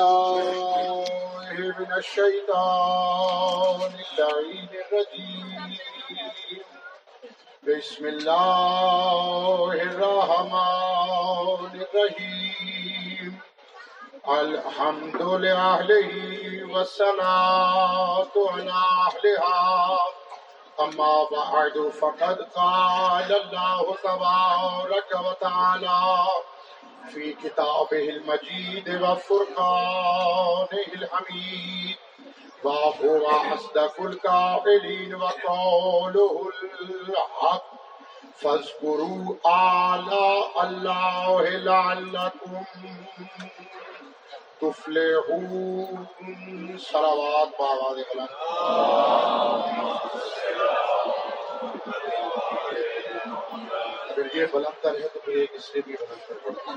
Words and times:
بالله 0.00 1.04
من 1.78 1.92
الشيطان 1.98 3.92
اللعين 4.04 4.68
الرجيم 4.82 5.78
بسم 7.68 8.04
الله 8.06 9.72
الرحمن 9.72 11.72
الرحيم 11.84 13.32
الحمد 14.28 15.22
لله 15.22 16.10
والصلاة 16.72 18.34
على 18.52 18.72
أهلها 19.06 19.98
أما 20.80 21.24
بعد، 21.30 21.76
فقد 22.00 22.38
قال 22.56 23.28
الله 23.42 23.96
تبارك 24.02 25.10
وتعالى 25.26 26.00
في 27.10 27.32
كتابه 27.32 28.08
المجيد 28.08 29.02
وفرقانه 29.02 30.68
الحميد 30.94 31.96
وهو 32.64 33.26
أصدق 33.26 34.00
القائلين 34.00 35.14
وقوله 35.14 36.50
الحق. 36.82 37.64
فاذكروا 38.36 39.36
آلاء 39.46 40.52
الله 40.62 41.48
لعلكم 41.48 42.64
تفلحون. 44.60 46.06
صلوات 46.78 47.48
بآواز 47.58 48.04
بلند 48.14 48.28
یہ 54.34 54.46
بلند 54.50 54.82
تر 54.82 55.00
ہے 55.00 55.08
تو 55.08 55.20
پھر 55.24 55.32
ایک 55.32 55.54
اس 55.54 55.64
سے 55.64 55.80
بھی 55.84 55.94
بلند 56.00 56.28
تر 56.28 56.34
پڑتا 56.42 56.72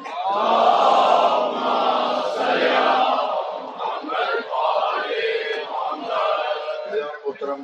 محترم، 7.25 7.61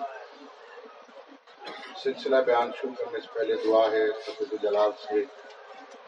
سلسلہ 2.04 2.36
بیان 2.36 2.72
شروع 2.82 2.94
کرنے 2.98 3.20
سے 3.20 3.28
پہلے 3.34 3.56
دعا 3.66 3.86
ہے 3.92 4.06
سبد 4.26 4.54
جلال 4.62 4.92
سے 5.02 5.24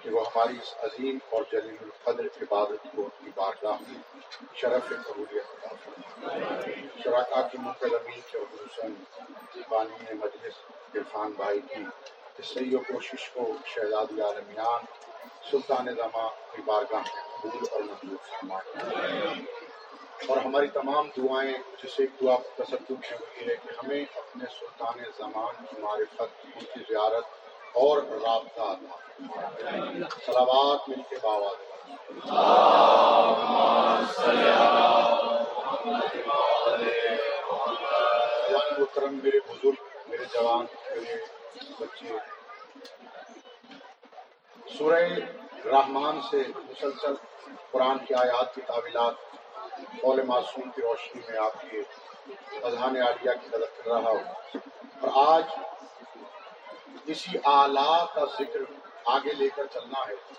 کہ 0.02 0.10
وہ 0.10 0.22
ہماری 0.28 0.58
اس 0.58 0.74
عظیم 0.84 1.18
اور 1.30 1.44
جلیل 1.52 1.76
القدر 1.82 2.26
عبادت 2.42 2.88
کو 2.96 3.02
ان 3.02 3.26
کی 3.26 3.32
بارگاہ 3.36 3.78
میں 3.88 4.00
شرف 4.54 4.90
قبولیت 4.90 5.46
عطا 5.52 5.76
فرمائے۔ 5.84 6.76
شراکا 7.04 7.42
کی 7.42 7.58
منتظمی 7.58 8.20
چودھری 8.32 8.66
حسین 8.66 8.94
بانی 9.70 10.14
مجلس 10.14 10.56
عرفان 10.96 11.32
بھائی 11.32 11.60
کی 11.60 11.84
اس 12.40 12.48
سی 12.48 12.70
کوشش 12.88 13.30
کو 13.30 13.46
شہزاد 13.66 14.20
عالمیان 14.20 14.86
سلطان 15.52 15.86
زماں 15.96 16.30
کی 16.52 16.62
بارگاہ 16.62 17.02
میں 17.06 17.24
قبول 17.42 17.66
اور 17.72 17.82
منظور 17.82 18.18
فرمائے 18.30 19.42
اور 20.28 20.38
ہماری 20.38 20.68
تمام 20.68 21.08
دعائیں 21.18 21.54
جسے 21.84 22.04
ایک 22.04 22.22
دعا 22.22 22.36
تصدق 22.58 22.88
کی 22.88 23.16
ہوئی 23.16 23.48
ہے 23.48 23.56
کہ 23.64 23.74
ہمیں 23.80 24.02
اپنے 24.02 24.46
سلطان 24.60 25.04
زمان 25.18 25.66
کی 25.66 25.82
معرفت 25.82 26.46
ان 26.46 26.66
کی 26.74 26.80
زیارت 26.90 27.76
اور 27.76 28.02
رابطہ 28.22 28.76
سلامات 30.26 30.90
مل 30.90 31.02
کے 31.10 31.18
باوا 31.24 31.52
محترم 38.72 39.20
میرے 39.24 39.40
بزرگ 39.48 40.10
میرے 40.10 40.26
جوان 40.34 40.66
میرے 40.90 41.16
بچے 41.82 42.18
سورہ 44.78 45.04
رحمان 45.66 46.22
سے 46.32 46.44
مسلسل 46.56 47.14
قرآن 47.72 48.06
کی 48.06 48.14
آیات 48.14 48.56
کی 48.56 48.62
تعویلات 48.62 49.14
قول 50.02 50.22
معصوم 50.22 50.72
کی 50.72 50.82
روشنی 50.82 51.22
میں 51.30 51.40
آپ 51.40 51.66
کے 51.70 51.82
اذہان 52.64 52.98
عالیہ 52.98 53.32
کی 53.32 53.48
مدد 53.54 53.78
کر 53.78 53.92
رہا 53.92 54.10
ہوں۔ 54.10 54.34
اور 55.02 55.36
آج 55.36 55.44
اسی 57.06 57.38
اعلیٰ 57.44 58.06
کا 58.14 58.26
ذکر 58.26 58.60
آگے 59.06 59.34
لے 59.34 59.50
کر 59.56 59.66
چلنا 59.66 60.08
ہے۔ 60.08 60.34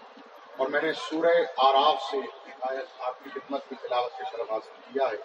اور 0.57 0.67
میں 0.67 0.83
نے 0.83 0.93
سورہ 0.93 1.37
آراف 1.57 2.03
سے 2.03 2.19
حکایت 2.19 2.87
آپ 3.01 3.25
کی 3.25 3.31
خدمت 3.31 3.69
کی 3.69 3.75
تلاوت 3.83 4.13
کے 4.19 4.23
طرف 4.33 4.53
حاصل 4.53 4.93
کیا 4.93 5.09
ہے۔ 5.11 5.17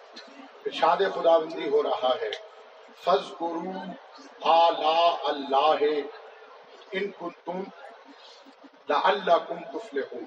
ارشاد 0.65 0.97
خدا 0.97 1.37
بندی 1.37 1.69
ہو 1.69 1.83
رہا 1.83 2.15
ہے۔ 2.21 2.56
فض 3.03 3.31
گرو 3.41 3.71
اعلیٰ 4.41 5.17
اللہ 5.23 5.83
ان 6.91 7.11
کن 7.11 7.29
تم 7.45 7.63
اللہ 9.03 9.37
کم 9.47 10.23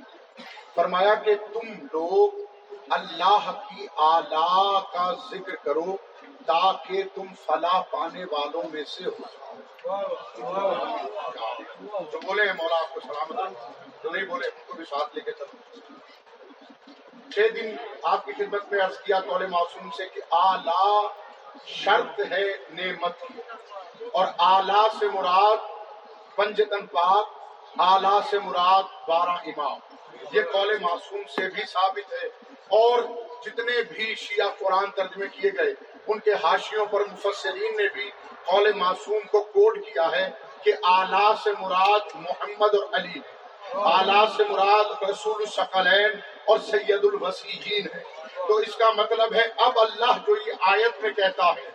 فرمایا 0.75 1.15
کہ 1.15 1.35
تم 1.35 1.73
لوگ 1.93 2.33
اللہ 2.89 3.63
کی 3.69 3.87
آلہ 3.97 4.81
کا 4.93 5.13
ذکر 5.31 5.55
کرو 5.55 5.97
تاکہ 6.47 7.03
تم 7.15 7.27
فلاح 7.47 7.81
پانے 7.81 8.25
والوں 8.25 8.63
میں 8.73 8.85
سے 8.85 9.05
ہو 9.05 9.25
جاؤ۔ 9.35 9.57
جو 12.13 12.19
بولے 12.21 12.53
مولا 12.53 12.77
آپ 12.79 12.95
کو 12.95 13.01
سلامت 13.01 13.55
جو 14.05 14.11
نہیں 14.11 14.25
بولے 14.25 14.47
ان 14.47 14.63
کو 14.67 14.73
بھی 14.73 14.85
ساتھ 14.85 15.15
لے 15.15 15.21
کے 15.21 15.33
چلو۔ 15.33 15.81
چھ 17.31 17.39
دن 17.55 17.77
آپ 18.03 18.25
کی 18.25 18.33
خدمت 18.33 18.73
میں 18.73 18.81
عرض 18.81 18.99
کیا 19.01 19.19
تول 19.21 19.47
معصوم 19.47 19.91
سے 19.97 20.09
کہ 20.09 20.21
آلہ 20.31 21.09
شرط 21.67 22.21
ہے 22.33 22.45
نعمت 22.71 23.21
کی۔ 23.21 23.41
اور 24.13 24.27
آلہ 24.39 24.87
سے 24.99 25.07
مراد 25.15 25.57
پنجتن 26.37 26.87
پاک 26.87 27.29
آلہ 27.79 28.19
سے 28.31 28.39
مراد 28.39 28.83
بارہ 29.09 29.31
امام۔ 29.31 29.79
یہ 30.33 30.43
قول 30.53 30.79
معصوم 30.79 31.21
سے 31.37 31.51
بھی 31.51 31.63
ثابت 31.67 32.13
ہے۔ 32.13 32.27
اور 32.69 32.99
جتنے 33.47 33.83
بھی 33.83 34.15
شیعہ 34.15 34.49
قرآن 34.59 34.91
ترجمے 34.91 35.27
کیے 35.29 35.51
گئے، 35.59 35.75
ان 36.07 36.19
کے 36.19 36.33
حاشیوں 36.33 36.87
پر 36.87 37.01
مفسرین 37.01 37.77
نے 37.77 37.89
بھی 37.89 38.11
قول 38.45 38.73
معصوم 38.73 39.27
کو 39.33 39.41
کوڈ 39.41 39.85
کیا 39.85 40.11
ہے 40.13 40.31
کہ 40.63 40.73
آلہ 40.83 41.33
سے 41.45 41.51
مراد 41.61 42.01
محمد 42.15 42.75
اور 42.75 42.85
علی۔ 42.93 43.19
آلہ 43.75 44.25
سے 44.37 44.43
مراد 44.49 45.03
رسول 45.11 45.35
الثقلین 45.39 46.11
اور 46.45 46.59
سید 46.59 47.05
الوسیجین 47.05 47.87
ہے 47.95 48.03
تو 48.49 48.57
اس 48.57 48.77
کا 48.77 48.91
مطلب 48.97 49.35
ہے، 49.35 49.43
اب 49.57 49.79
اللہ 49.81 50.13
جو 50.27 50.37
یہ 50.47 50.53
آیت 50.61 51.03
میں 51.03 51.11
کہتا 51.11 51.49
ہے 51.49 51.69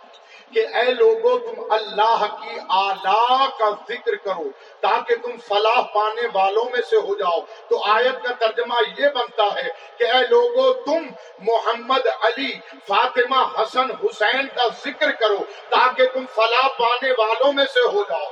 کہ 0.52 0.66
اے 0.76 0.82
لوگوں 0.82 1.38
تم 1.38 1.72
اللہ 1.72 2.24
کی 2.42 2.58
آلہ 2.68 3.46
کا 3.58 3.70
ذکر 3.88 4.14
کرو 4.14 4.48
تاکہ 4.80 5.16
تم 5.16 5.36
فلاح 5.48 5.80
پانے 5.94 6.28
والوں 6.34 6.64
میں 6.64 6.82
سے 6.90 6.96
ہو 6.96 7.14
جاؤ۔ 7.14 7.40
تو 7.68 7.82
آیت 7.84 8.22
کا 8.24 8.34
ترجمہ 8.34 8.74
یہ 8.98 9.08
بنتا 9.08 9.46
ہے 9.56 9.68
کہ 9.96 10.04
اے 10.04 10.26
لوگوں 10.30 10.72
تم 10.84 11.06
محمد 11.38 12.06
علی 12.20 12.52
فاطمہ 12.86 13.42
حسن 13.58 13.90
حسین 14.02 14.46
کا 14.46 14.66
ذکر 14.84 15.10
کرو 15.10 15.38
تاکہ 15.68 16.06
تم 16.06 16.24
فلاح 16.34 16.68
پانے 16.78 17.10
والوں 17.10 17.52
میں 17.52 17.64
سے 17.74 17.88
ہو 17.92 18.02
جاؤ 18.08 18.26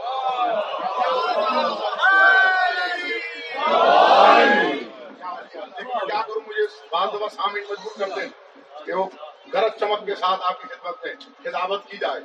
کیا 6.06 6.20
کروں 6.22 6.40
مجھے 6.46 6.66
بعض 7.24 7.34
دفعہ 7.34 7.44
سامنے 7.44 7.60
مجبور 7.60 7.98
کر 7.98 8.14
دیں 8.14 8.28
کہ 8.86 8.92
وہ 8.92 9.06
گرج 9.52 9.72
چمک 9.80 10.06
کے 10.06 10.14
ساتھ 10.14 10.40
آپ 10.44 10.62
کی 10.62 10.68
خدمت 10.68 11.04
میں 11.04 11.14
خدابت 11.44 11.80
کی 11.90 11.96
جائے۔ 11.96 12.20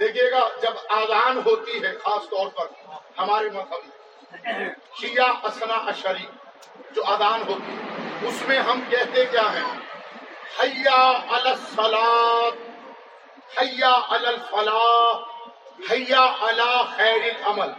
دیکھیے 0.00 0.30
گا، 0.30 0.48
جب 0.62 0.72
آزان 0.88 1.40
ہوتی 1.46 1.82
ہے، 1.82 1.92
خاص 2.04 2.22
طور 2.30 2.48
پر 2.48 2.66
ہمارے 3.18 3.50
مذہب 3.50 3.84
میں، 3.86 4.68
شیعہ 5.00 5.46
اسنا 5.46 5.74
اشری 5.74 6.26
جو 6.90 7.02
آزان 7.04 7.42
ہوتی 7.48 7.72
ہے، 7.72 8.28
اس 8.28 8.42
میں 8.48 8.58
ہم 8.58 8.80
کہتے 8.90 9.24
کیا 9.26 9.52
ہیں؟ 9.52 9.80
حیا 10.62 11.20
السلاد 11.28 12.50
حیا 13.58 14.00
الفلاح، 14.08 15.22
حیا 15.92 16.34
اللہ 16.40 16.82
خیر 16.96 17.22
العمل۔ 17.22 17.72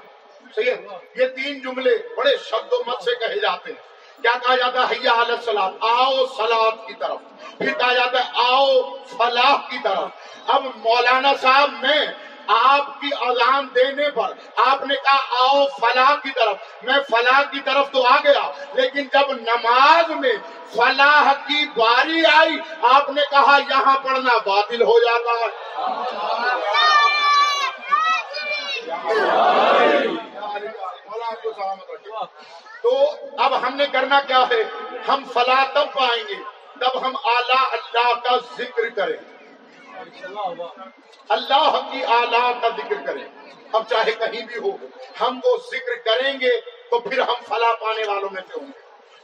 صحیح 0.56 0.72
ہے؟ 0.72 0.88
یہ 1.16 1.28
تین 1.28 1.62
جملے 1.62 1.98
بڑے 2.18 2.38
شد 2.38 2.74
و 2.74 2.84
مت 2.86 3.04
سے 3.04 3.12
کہے 3.16 3.40
جاتے 3.40 3.72
ہیں۔ 3.72 3.97
کیا 4.22 4.32
کہا 4.46 4.56
جاتا 4.56 4.90
ہے 4.90 4.96
حیا 4.96 5.22
علیہ 5.22 5.36
سلاد 5.46 5.72
آؤ 5.82 6.26
سلاد 6.38 6.88
کی 6.88 6.94
طرف۔ 6.94 7.18
پھر 7.58 7.74
کہا 7.74 7.94
جاتا 7.94 8.20
ہے، 8.20 8.24
آؤ 8.34 8.96
فلاح 9.18 9.56
کی 9.70 9.78
طرف۔ 9.84 10.10
اب 10.48 10.66
مولانا 10.66 11.32
صاحب، 11.42 11.72
میں 11.72 12.06
آپ 12.48 13.02
کی 13.02 13.10
اذان 13.22 13.68
دینے 13.76 14.12
پر 14.12 14.34
آپ 14.66 14.86
نے 14.86 14.96
کہا، 14.96 15.40
آؤ 15.40 15.66
فلاح 15.82 16.16
کی 16.16 16.30
طرف۔ 16.36 16.84
میں 16.84 17.00
فلاح 17.10 17.42
کی 17.42 17.60
طرف 17.60 17.92
تو 17.92 18.08
آ 18.08 18.18
گیا، 18.24 18.52
لیکن 18.74 19.08
جب 19.14 19.32
نماز 19.32 20.10
میں 20.10 20.34
فلاح 20.76 21.34
کی 21.34 21.66
باری 21.76 22.26
آئی، 22.26 22.58
آپ 22.84 23.10
نے 23.10 23.22
کہا، 23.32 23.58
یہاں 23.70 23.98
پڑھنا 24.04 24.38
باطل 24.46 24.82
ہو 24.82 25.00
جاتا 25.00 25.46
ہے۔ 25.46 25.50
تو 32.82 33.06
اب 33.38 33.68
ہم 33.68 33.76
نے 33.76 33.86
کرنا 33.92 34.20
کیا 34.28 34.44
ہے؟ 34.52 34.64
ہم 35.08 35.24
فلاح 35.34 35.64
تب 35.66 35.94
پائیں 35.94 36.24
گے 36.28 36.36
تب 36.80 37.02
ہم 37.02 37.16
اعلیٰ 37.24 37.66
اللہ 37.72 38.20
کا 38.20 38.38
ذکر 38.58 38.90
کریں۔ 38.90 39.18
اللہ 41.30 41.90
کی 41.92 42.06
اعلیٰ 42.06 42.62
کا 42.62 42.68
ذکر 42.70 42.96
کریں۔ 43.06 43.24
اب 43.74 43.84
چاہے 43.90 44.12
کہیں 44.12 44.46
بھی 44.46 44.58
ہو، 44.58 44.76
ہم 45.22 45.40
وہ 45.44 45.58
ذکر 45.72 45.96
کریں 45.96 46.34
گے 46.40 46.62
تو 46.62 47.00
پھر 47.00 47.20
ہم 47.20 47.34
فلاح 47.48 47.74
پانے 47.74 48.08
والوں 48.08 48.30
میں 48.32 48.42
سے 48.48 48.60
ہوں 48.60 48.68
گے۔ 48.68 48.80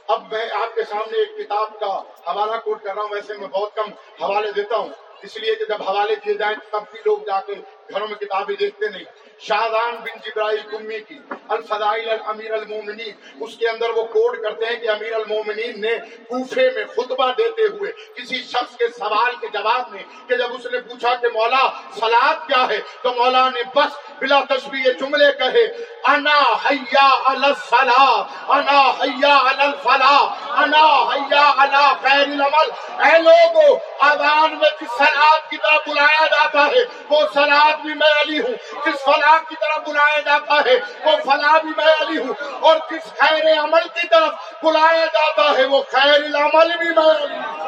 اب 0.06 0.32
میں 0.32 0.50
آپ 0.62 0.74
کے 0.74 0.82
سامنے 0.84 1.18
ایک 1.18 1.38
کتاب 1.38 1.80
کا 1.80 2.02
حوالہ 2.32 2.56
کوٹ 2.64 2.82
کر 2.82 2.94
رہا 2.94 3.02
ہوں۔ 3.02 3.08
ویسے 3.10 3.34
میں 3.34 3.48
بہت 3.48 3.74
کم 3.74 3.90
حوالے 4.24 4.52
دیتا 4.52 4.76
ہوں۔ 4.76 4.88
اس 5.22 5.36
لیے 5.36 5.54
کہ 5.54 5.64
جب 5.64 5.82
حوالے 5.82 6.14
دیے 6.14 6.34
جائیں 6.34 6.56
تب 6.70 6.80
بھی 6.92 7.00
لوگ 7.06 7.18
جا 7.18 7.40
کے 7.40 7.54
گھروں 7.92 8.06
میں 8.08 8.16
کتابیں 8.16 8.56
دیکھتے 8.56 8.88
نہیں۔ 8.90 9.04
شاہدان 9.38 9.94
بن 9.94 10.18
جبرائی 10.24 10.58
کمی 10.70 10.98
کی، 11.00 11.18
الفضائل 11.48 12.08
الامیر 12.10 12.52
المومنین، 12.52 13.12
اس 13.40 13.56
کے 13.58 13.68
اندر 13.68 13.90
وہ 13.90 14.04
کوڈ 14.04 14.42
کرتے 14.42 14.66
ہیں 14.66 14.76
کہ 14.76 14.88
امیر 14.90 15.14
المومنین 15.14 15.80
نے 15.80 15.96
کوفے 16.28 16.68
میں 16.74 16.84
خطبہ 16.84 17.30
دیتے 17.38 17.62
ہوئے 17.62 17.92
کسی 18.14 18.42
شخص 18.42 18.76
کے 18.76 18.88
سوال 18.98 19.34
کے 19.40 19.48
جواب 19.52 19.92
میں 19.92 20.02
کہ 20.28 20.36
جب 20.36 20.54
اس 20.54 20.66
نے 20.72 20.80
پوچھا 20.80 21.14
کہ 21.14 21.28
مولا 21.28 21.64
سلاد 22.00 22.46
کیا 22.46 22.66
ہے، 22.70 22.78
تو 23.02 23.12
مولا 23.14 23.48
نے 23.48 23.62
بس 23.74 23.98
بلا 24.18 24.40
تشبیہ 24.48 24.92
جملے 24.92 25.32
کہے، 25.38 25.64
انا 26.04 26.40
حیا 26.64 27.08
الفلاح 27.24 28.50
انا 28.52 28.80
حیا 29.00 29.36
الفلاح 29.36 30.22
انا 30.62 30.86
حیا 31.12 31.44
علی 31.58 31.84
خیر 32.02 32.26
العمل۔ 32.28 32.70
اے 33.04 33.18
لوگوں 33.18 33.78
اذان 34.00 34.58
میں 34.58 34.70
جس 34.80 34.96
سلاد 34.98 35.50
کی 35.50 35.56
طرف 35.56 35.88
بلایا 35.88 36.26
جاتا 36.26 36.66
ہے؟ 36.66 36.84
وہ 37.08 37.20
سلاد 37.34 37.73
بھی 37.82 37.94
میں 37.94 38.22
علی 38.22 38.40
ہوں۔ 38.40 38.82
جس 38.86 39.04
فلاح 39.04 39.38
کی 39.48 39.54
طرف 39.54 39.88
بلایا 39.88 40.20
جاتا 40.20 40.54
ہے، 40.54 40.74
وہ 41.04 41.16
فلاح 41.16 41.58
بھی 41.58 41.70
میں 41.76 41.92
علی 42.00 42.18
ہوں۔ 42.18 42.34
اور 42.60 42.76
جس 42.90 43.18
خیر 43.18 43.58
عمل 43.58 43.88
کی 43.94 44.06
طرف 44.08 44.32
بلایا 44.62 45.04
جاتا 45.04 45.58
ہے، 45.58 45.64
وہ 45.64 45.82
خیر 45.92 46.14
العمل 46.14 46.76
بھی 46.78 46.88
میں 46.88 47.24
علی 47.24 47.36
ہوں۔ 47.36 47.64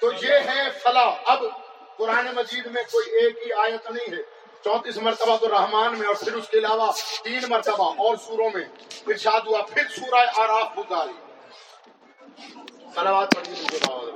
تو 0.00 0.12
یہ 0.12 0.34
ہے 0.34 0.70
فلاح 0.70 1.14
اب 1.26 1.38
قرآن 1.96 2.28
مجید 2.34 2.66
میں 2.66 2.82
کوئی 2.82 3.24
ایک 3.24 3.38
ہی 3.46 3.52
آیت 3.52 3.90
نہیں 3.90 4.16
ہے۔ 4.16 4.39
چونتیس 4.64 4.96
مرتبہ 4.96 5.36
تو 5.36 5.48
رحمان 5.48 5.98
میں 5.98 6.06
اور 6.06 6.14
پھر 6.14 6.34
اس 6.34 6.48
کے 6.48 6.58
علاوہ 6.58 6.90
تین 7.24 7.44
مرتبہ 7.48 7.84
اور 8.04 8.16
سوروں 8.26 8.50
میں 8.54 8.64
ارشاد 9.06 9.46
ہوا، 9.46 9.60
پھر 9.62 9.82
سورہ 9.96 10.24
آراف 10.40 10.78
گزاری 10.78 11.16
سلوات 12.94 13.34
پڑھیے 13.34 13.54
مجھے 13.62 13.78
باوض 13.86 14.10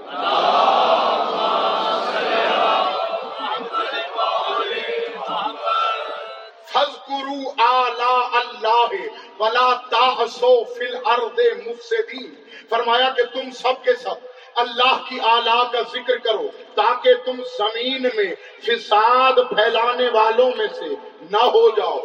فذکروا 6.73 7.53
آلاء 7.65 8.39
اللہ 8.39 8.93
ولا 9.41 9.69
تعصوا 9.91 10.63
فی 10.77 10.87
الارض 10.87 11.41
مفسدین۔ 11.67 12.35
فرمایا 12.69 13.11
کہ 13.17 13.23
تم 13.35 13.51
سب 13.51 13.85
کے 13.85 13.95
سب 14.03 14.34
اللہ 14.57 14.99
کی 15.09 15.21
آلہ 15.21 15.63
کا 15.73 15.81
ذکر 15.93 16.19
کرو 16.19 16.49
تاکہ 16.75 17.15
تم 17.15 17.43
زمین 17.59 18.03
میں 18.03 18.35
فساد 18.63 19.33
پھیلانے 19.33 20.09
والوں 20.09 20.51
میں 20.57 20.67
سے 20.75 20.89
نہ 21.31 21.45
ہو 21.45 21.71
جاؤ۔ 21.71 22.01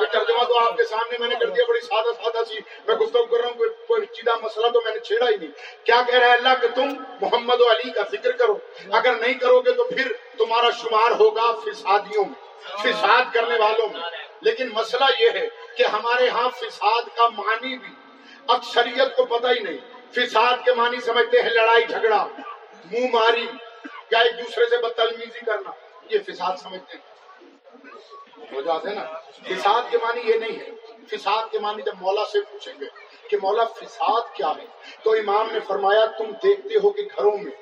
یہ 0.00 0.06
ترجمہ 0.12 0.44
تو 0.44 0.58
آپ 0.58 0.76
کے 0.76 0.84
سامنے 0.84 1.18
میں 1.18 1.28
نے 1.28 1.34
کر 1.34 1.48
دیا، 1.50 1.64
بڑی 1.68 1.80
سادہ 1.80 2.22
سادہ 2.22 2.44
سی۔ 2.48 2.54
میں 2.86 2.94
گفتگو 2.94 3.26
کر 3.26 3.36
رہا 3.36 3.48
ہوں، 3.48 3.86
کوئی 3.86 4.06
چیدہ 4.06 4.30
مسئلہ 4.42 4.66
تو 4.66 4.80
میں 4.84 4.92
نے 4.92 4.98
چھیڑا 4.98 5.30
ہی 5.30 5.36
نہیں۔ 5.36 5.50
کیا 5.84 6.02
کہہ 6.06 6.14
رہا 6.14 6.26
ہے 6.26 6.32
اللہ 6.32 6.48
کہ 6.60 6.68
تم 6.74 6.88
محمد 7.20 7.60
و 7.60 7.70
علی 7.70 7.90
کا 7.90 8.02
ذکر 8.12 8.32
کرو۔ 8.32 8.54
اگر 8.92 9.14
نہیں 9.14 9.34
کرو 9.34 9.60
گے 9.60 9.72
تو 9.72 9.84
پھر 9.84 10.12
تمہارا 10.38 10.70
شمار 10.70 11.10
ہوگا 11.10 11.52
فسادیوں 11.52 12.24
میں، 12.24 12.66
فساد 12.82 13.34
کرنے 13.34 13.58
والوں 13.58 13.88
میں۔ 13.92 14.00
لیکن 14.40 14.68
مسئلہ 14.72 15.04
یہ 15.18 15.30
ہے 15.34 15.48
کہ 15.76 15.84
ہمارے 15.92 16.28
ہاں 16.28 16.48
فساد 16.48 17.02
کا 17.16 17.28
معنی 17.28 17.78
بھی 17.78 17.88
اکثریت 18.48 19.16
کو 19.16 19.24
پتہ 19.24 19.46
ہی 19.46 19.60
نہیں۔ 19.60 19.95
فساد 20.12 20.64
کے 20.64 20.74
معنی 20.74 21.00
سمجھتے 21.00 21.42
ہیں 21.42 21.50
لڑائی 21.50 21.84
جھگڑا، 21.86 22.26
منہ 22.92 23.06
ماری 23.12 23.46
یا 24.10 24.18
ایک 24.18 24.38
دوسرے 24.38 24.64
سے 24.64 24.76
بدتمیزی 24.76 25.44
کرنا، 25.46 25.70
یہ 26.10 26.18
فساد 26.26 26.56
سمجھتے 26.56 26.96
ہیں۔ 26.96 27.16
ہو 28.52 28.60
جاتے 28.62 28.94
نا، 28.94 29.04
فساد 29.48 29.82
کے 29.90 29.98
معنی 30.02 30.20
یہ 30.30 30.34
نہیں 30.34 30.58
ہے۔ 30.60 30.70
فساد 31.10 31.52
کے 31.52 31.58
معنی 31.58 31.82
جب 31.82 31.92
مولا 32.00 32.24
سے 32.32 32.40
پوچھیں 32.40 32.74
گے 32.80 32.84
کہ 33.28 33.36
مولا 33.42 33.64
فساد 33.64 34.20
کیا 34.34 34.48
ہے، 34.48 34.66
تو 35.02 35.12
امام 35.12 35.48
نے 35.52 35.60
فرمایا، 35.60 36.06
تم 36.06 36.24
دیکھتے 36.24 36.78
ہو 36.82 36.90
کہ 36.90 37.02
گھروں 37.02 37.38
میں، 37.38 37.52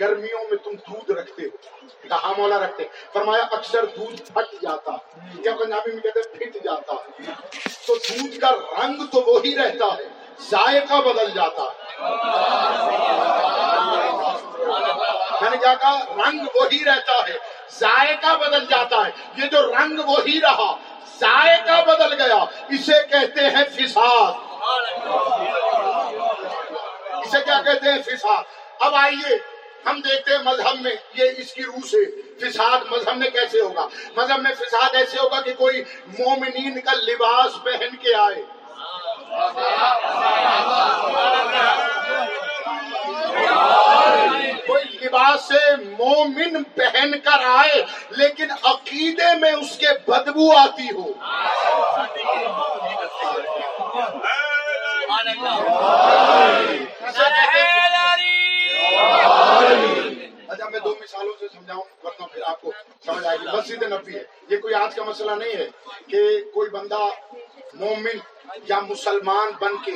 گرمیوں 0.00 0.44
میں 0.50 0.56
تم 0.64 0.70
دودھ 0.70 1.10
رکھتے 1.10 1.42
ہو۔ 1.42 1.86
کہا 2.08 2.32
مولا 2.38 2.64
رکھتے 2.64 2.84
فرمایا، 3.12 3.42
اکثر 3.42 3.84
دودھ 3.84 4.22
پھٹ 4.22 4.62
جاتا 4.62 4.92
یا 5.44 5.56
پنجابی 5.56 5.92
میں 5.92 6.02
کہتے 6.02 6.20
پھٹ 6.22 6.64
جاتا 6.64 6.92
ہے۔ 6.92 7.32
تو 7.86 7.94
دودھ 7.94 8.40
کا 8.40 8.50
رنگ 8.50 9.06
تو 9.12 9.22
وہی 9.26 9.56
رہتا 9.56 9.96
ہے۔ 9.96 10.23
ذائقہ 10.40 10.94
بدل 10.94 11.30
جاتا 11.30 11.62
ہے۔ 11.62 11.84
میں 15.40 15.50
نے 15.50 15.56
کیا 15.56 15.74
کہا 15.74 16.04
رنگ 16.04 16.40
وہی 16.54 16.84
رہتا 16.84 17.28
ہے، 17.28 17.38
ذائقہ 17.78 18.36
بدل 18.36 18.66
جاتا 18.66 18.96
ہے۔ 18.96 19.10
یہ 19.36 19.46
جو 19.46 19.62
رنگ 19.62 19.98
وہی 19.98 20.40
رہا، 20.40 20.76
ذائقہ 21.20 21.84
بدل 21.86 22.22
گیا۔ 22.22 22.44
اسے 22.68 23.06
کہتے 23.10 23.40
ہیں 23.40 23.86
فساد۔ 23.86 24.32
اسے 27.12 27.44
کیا 27.44 27.62
کہتے 27.64 27.92
ہیں 27.92 28.02
فساد؟ 28.02 28.42
اب 28.80 28.94
آئیے، 28.94 29.36
ہم 29.86 30.00
دیکھتے 30.00 30.30
ہیں 30.30 30.42
مذہب 30.42 30.80
میں، 30.80 30.94
یہ 31.14 31.30
اس 31.36 31.54
کی 31.54 31.62
روح 31.62 31.86
سے۔ 31.90 32.22
فساد 32.38 32.78
مذہب 32.90 33.16
میں 33.16 33.30
کیسے 33.30 33.60
ہوگا؟ 33.60 33.88
مذہب 34.16 34.38
میں 34.38 34.52
فساد 34.54 34.94
ایسے 34.94 35.18
ہوگا 35.18 35.40
کہ 35.40 35.54
کوئی 35.54 35.84
مومنین 36.18 36.80
کا 36.80 36.92
لباس 36.92 37.64
پہن 37.64 37.96
کے 37.96 38.14
آئے۔ 38.14 38.42
کوئی 44.66 44.84
لباس 44.84 45.52
مومن 45.98 46.64
پہن 46.64 47.18
کر 47.18 47.44
آئے، 47.44 47.82
لیکن 48.10 48.50
عقیدے 48.62 49.38
میں 49.38 49.52
اس 49.52 49.78
کے 49.78 49.86
بدبو 50.10 50.56
آتی 50.56 50.86
ہو۔ 50.94 51.12
اچھا 60.48 60.68
میں 60.68 60.80
دو 60.80 60.94
مثالوں 61.00 61.32
سے 61.40 61.46
سمجھاؤں، 61.54 61.82
ورنہ 62.04 62.26
پھر 62.26 62.42
آپ 62.46 62.60
کو 62.60 62.72
سمجھ 63.06 63.26
آئے 63.26 63.38
گی۔ 63.38 63.56
مسجد 63.56 63.82
نبی 63.82 64.14
ہے۔ 64.14 64.22
یہ 64.48 64.56
کوئی 64.56 64.74
آج 64.74 64.94
کا 64.94 65.02
مسئلہ 65.04 65.30
نہیں 65.30 65.56
ہے 65.56 65.68
کہ 66.08 66.40
کوئی 66.54 66.70
بندہ 66.70 66.98
مومن 67.74 68.18
یا 68.64 68.80
مسلمان 68.80 69.52
بن 69.60 69.76
کے 69.84 69.92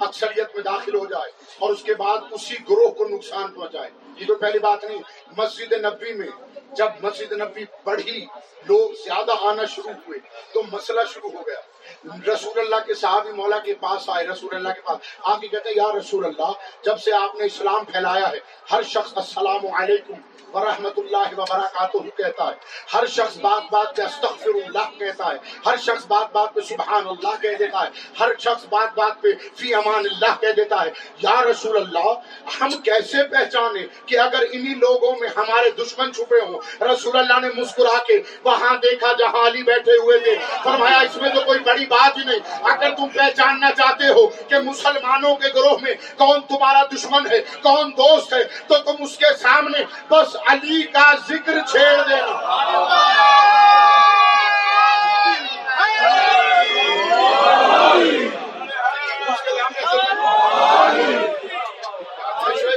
اکثریت 0.00 0.54
میں 0.54 0.62
داخل 0.62 0.94
ہو 0.94 1.06
جائے 1.06 1.30
اور 1.58 1.70
اس 1.70 1.82
کے 1.82 1.94
بعد 1.94 2.18
اسی 2.30 2.54
گروہ 2.70 2.90
کو 2.90 3.04
نقصان 3.08 3.52
پہنچائے۔ 3.52 3.90
یہ 4.16 4.26
تو 4.26 4.34
پہلی 4.34 4.58
بات 4.58 4.84
نہیں، 4.84 5.02
مسجد 5.36 5.72
نبی 5.72 6.12
میں 6.12 6.28
جب 6.72 6.88
مسجد 7.02 7.32
نبی 7.32 7.64
بڑھی، 7.84 8.26
لوگ 8.68 8.90
زیادہ 9.04 9.32
آنا 9.40 9.64
شروع 9.64 9.92
ہوئے 10.06 10.18
تو 10.52 10.62
مسئلہ 10.72 11.00
شروع 11.12 11.30
ہو 11.30 11.46
گیا۔ 11.46 11.60
رسول 12.04 12.60
اللہ 12.60 12.76
کے 12.86 12.94
صحابی 12.94 13.32
مولا 13.32 13.58
کے 13.58 13.74
پاس 13.74 14.08
آئے، 14.08 14.26
رسول 14.26 14.56
اللہ 14.56 14.68
کے 14.68 14.80
پاس۔ 14.80 14.98
آپ 15.22 15.40
کہتے 15.40 15.68
ہیں، 15.68 15.76
یا 15.76 15.98
رسول 15.98 16.24
اللہ، 16.24 16.52
جب 16.82 17.00
سے 17.00 17.12
آپ 17.12 17.34
نے 17.34 17.44
اسلام 17.44 17.84
پھیلایا 17.84 18.30
ہے، 18.30 18.38
ہر 18.72 18.82
شخص 18.82 19.12
السلام 19.16 19.74
علیکم 19.74 20.14
ورحمۃ 20.54 20.90
اللہ 20.96 21.40
وبرکاتہ 21.40 21.96
کہتا 22.16 22.44
ہے۔ 22.48 22.54
ہر 22.94 23.06
شخص 23.06 23.36
بات 23.36 23.72
بات 23.72 23.96
پہ 23.96 24.02
استغفر 24.02 24.50
اللہ 24.54 24.98
کہتا 24.98 25.26
ہے۔ 25.26 25.36
ہر 25.66 25.76
شخص 25.76 26.06
بات 26.06 26.32
بات 26.32 26.54
پہ 26.54 26.60
سبحان 26.60 27.08
اللہ 27.08 27.42
کہہ 27.42 27.56
دیتا 27.58 27.82
ہے۔ 27.82 27.88
ہر 28.20 28.28
شخص 28.38 28.64
بات 28.68 28.98
بات 28.98 29.22
پہ 29.22 29.28
فی 29.56 29.74
امان 29.74 29.94
اللہ 29.94 30.40
کہہ 30.40 30.52
دیتا 30.56 30.84
ہے۔ 30.84 30.90
یا 31.18 31.42
رسول 31.50 31.76
اللہ، 31.76 32.12
ہم 32.60 32.70
کیسے 32.70 33.28
پہچانے 33.28 33.86
کہ 34.06 34.18
اگر 34.18 34.44
انہی 34.52 34.74
لوگوں 34.74 35.16
میں 35.20 35.28
ہمارے 35.36 35.70
دشمن 35.70 36.12
چھپے 36.12 36.40
ہوں، 36.40 36.84
رسول 36.84 37.16
اللہ 37.16 37.40
نے 37.40 37.60
مسکرا 37.60 37.98
کے 37.98 38.22
وہاں 38.44 38.76
دیکھا 38.76 39.12
جہاں 39.18 39.46
علی 39.46 39.62
بیٹھے 39.62 39.92
ہوئے 39.92 40.18
تھے۔ 40.18 40.36
فرمایا، 40.64 40.98
اس 40.98 41.16
میں 41.16 41.30
تو 41.34 41.40
کوئی 41.40 41.58
بڑی 41.58 41.77
بات 41.86 42.18
ہی 42.18 42.24
نہیں۔ 42.24 42.70
اگر 42.70 42.94
تم 42.94 43.08
پہچاننا 43.08 43.70
چاہتے 43.70 44.06
ہو 44.06 44.26
کہ 44.26 44.58
مسلمانوں 44.58 45.36
کے 45.36 45.48
گروہ 45.48 45.76
میں 45.80 45.94
کون 46.16 46.40
تمہارا 46.40 46.82
دشمن 46.84 47.26
ہے، 47.30 47.38
کون 47.62 47.90
دوست 47.90 48.32
ہے، 48.32 48.44
تو 48.44 48.78
تم 48.78 49.02
اس 49.02 49.16
کے 49.16 49.36
سامنے 49.42 49.78
بس 50.08 50.36
علی 50.46 50.82
کا 50.82 51.12
ذکر 51.28 51.58
چھیڑ 51.70 52.08
دینا۔ 52.08 52.58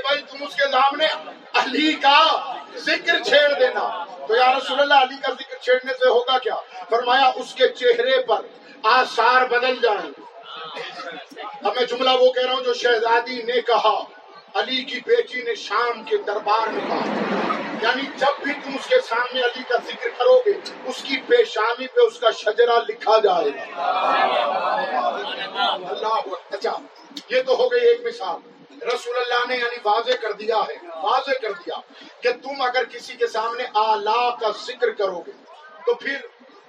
بھائی، 0.01 0.22
تم 0.31 0.43
اس 0.43 0.55
کے 0.55 0.67
سامنے 0.72 1.05
علی 1.53 1.93
کا 1.93 2.53
ذکر 2.75 3.24
چھیڑ 3.24 3.53
دینا۔ 3.60 4.05
تو 4.27 4.36
یا 4.36 4.53
رسول 4.58 4.79
اللہ، 4.79 4.93
علی 4.93 5.15
کا 5.15 5.31
ذکر 5.34 5.58
چھیڑنے 5.58 5.93
سے 5.93 6.10
ہوگا 6.10 6.38
کیا؟ 6.38 6.55
فرمایا، 6.89 7.31
اس 7.36 7.55
کے 7.55 7.67
چہرے 7.67 8.22
پر 8.22 8.41
آثار 8.83 9.47
بدل 9.47 9.75
جائیں۔ 9.75 10.11
اب 11.63 11.75
میں 11.75 11.85
جملہ 11.85 12.09
وہ 12.19 12.31
کہہ 12.31 12.45
رہا 12.45 12.53
ہوں 12.53 12.61
جو 12.61 12.73
شہزادی 12.73 13.43
نے 13.43 13.61
کہا، 13.61 14.03
علی 14.53 14.83
کی 14.83 15.00
بیٹی 15.05 15.41
نے 15.41 15.55
شام 15.55 16.03
کے 16.03 16.17
دربار 16.17 16.67
میں 16.67 16.81
کہا۔ 16.88 17.05
یعنی 17.81 18.01
جب 18.17 18.43
بھی 18.43 18.53
تم 18.53 18.75
اس 18.75 18.88
کے 18.88 18.95
سامنے 19.09 19.41
علی 19.41 19.63
کا 19.69 19.75
ذکر 19.88 20.09
کرو 20.17 20.41
گے، 20.45 20.51
اس 20.85 21.03
کی 21.03 21.17
پیشانی 21.17 21.88
پہ 21.88 22.00
اس 22.01 22.19
کا 22.19 22.31
شجرا 22.31 22.79
لکھا 22.89 23.17
جائے 23.17 23.50
گا۔ 23.50 23.81
اللہ 25.89 26.33
اچھا 26.51 26.77
یہ 27.29 27.41
تو 27.41 27.55
ہو 27.55 27.71
گئی 27.71 27.81
ایک 27.81 28.05
مثال۔ 28.05 28.51
رسول 28.93 29.15
اللہ 29.17 29.47
نے 29.47 29.55
یعنی 29.55 29.77
واضح 29.85 30.11
کر 30.21 30.31
دیا 30.31 30.55
ہے، 30.55 30.88
واضح 31.03 31.31
کر 31.41 31.51
دیا 31.51 31.75
کہ 32.21 32.31
تم 32.31 32.61
اگر 32.61 32.83
کسی 32.83 33.13
کے 33.13 33.27
سامنے 33.27 33.63
آلہ 33.73 34.35
کا 34.41 34.47
ذکر 34.65 34.91
کرو 34.91 35.19
گے، 35.19 35.31
تو 35.85 35.93
پھر 35.95 36.15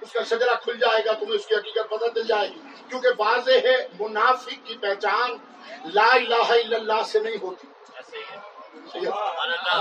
اس 0.03 0.11
کا 0.11 0.23
شجرا 0.23 0.53
کھل 0.53 0.77
جائے 0.77 1.01
گا، 1.05 1.11
تمہیں 1.11 1.35
اس 1.35 1.45
کی 1.45 1.55
حقیقت 1.55 1.89
پتہ 1.89 2.05
چل 2.15 2.27
جائے 2.27 2.47
گی۔ 2.47 2.59
کیونکہ 2.89 3.09
واضح 3.17 3.57
ہے، 3.63 3.75
منافق 3.99 4.67
کی 4.67 4.77
پہچان 4.81 5.37
لا 5.93 6.09
الہ 6.11 6.47
الا 6.49 6.77
اللہ 6.77 7.01
سے 7.11 7.19
نہیں 7.19 7.37
ہوتی۔ 7.41 7.67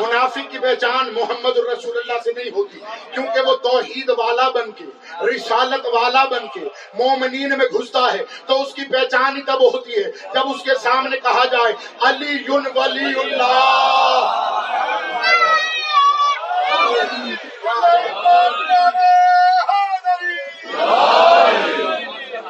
منافق 0.00 0.50
کی 0.50 0.58
پہچان 0.58 1.12
محمد 1.12 1.58
الرسول 1.58 1.96
اللہ 1.98 2.18
سے 2.24 2.32
نہیں 2.36 2.50
ہوتی۔ 2.50 2.78
کیونکہ 3.14 3.40
وہ 3.40 3.56
توحید 3.56 4.10
والا 4.18 4.48
بن 4.48 4.70
کے، 4.72 4.84
رسالت 5.26 5.86
والا 5.86 6.24
بن 6.24 6.46
کے 6.54 6.68
مومنین 6.94 7.58
میں 7.58 7.66
گھستا 7.72 8.12
ہے۔ 8.12 8.24
تو 8.46 8.62
اس 8.62 8.74
کی 8.74 8.84
پہچان 8.92 9.36
ہی 9.36 9.42
تب 9.42 9.60
ہوتی 9.74 9.92
ہے، 9.96 10.10
جب 10.34 10.50
اس 10.54 10.62
کے 10.62 10.74
سامنے 10.82 11.16
کہا 11.16 11.44
جائے 11.44 11.72
علی 12.00 12.32
ولی 12.74 13.20
اللہ 13.20 14.38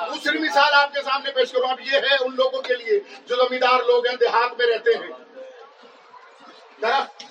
دوسری 0.09 0.39
مثال 0.39 0.75
آپ 0.75 0.93
کے 0.95 1.01
سامنے 1.03 1.31
پیش 1.31 1.53
کروں 1.53 1.69
اب 1.69 1.81
یہ 1.81 1.99
ہے 2.11 2.17
ان 2.21 2.35
لوگوں 2.37 2.63
کے 2.63 2.75
لیے 2.75 2.99
جو 3.27 3.37
زمیندار 3.37 3.85
لوگ 3.87 4.07
ہیں 4.07 4.17
دیہات 4.17 4.59
میں 4.59 4.67
رہتے 4.67 4.91
ہیں 4.91 5.11
درخت 6.83 7.25